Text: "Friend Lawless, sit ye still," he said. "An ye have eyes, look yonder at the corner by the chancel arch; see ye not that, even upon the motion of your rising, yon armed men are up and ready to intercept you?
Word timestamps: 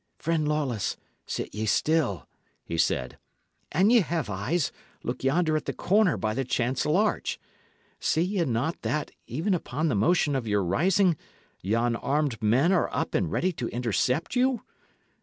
"Friend 0.17 0.47
Lawless, 0.47 0.97
sit 1.27 1.53
ye 1.53 1.67
still," 1.67 2.27
he 2.65 2.75
said. 2.75 3.19
"An 3.71 3.91
ye 3.91 3.99
have 3.99 4.31
eyes, 4.31 4.71
look 5.03 5.23
yonder 5.23 5.55
at 5.55 5.65
the 5.65 5.73
corner 5.75 6.17
by 6.17 6.33
the 6.33 6.43
chancel 6.43 6.97
arch; 6.97 7.39
see 7.99 8.23
ye 8.23 8.43
not 8.45 8.81
that, 8.81 9.11
even 9.27 9.53
upon 9.53 9.89
the 9.89 9.95
motion 9.95 10.35
of 10.35 10.47
your 10.47 10.63
rising, 10.63 11.17
yon 11.61 11.95
armed 11.95 12.41
men 12.41 12.71
are 12.71 12.91
up 12.91 13.13
and 13.13 13.31
ready 13.31 13.51
to 13.51 13.67
intercept 13.67 14.35
you? 14.35 14.63